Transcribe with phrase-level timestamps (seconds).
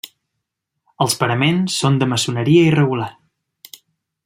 [1.05, 3.13] Els paraments són de maçoneria irregular.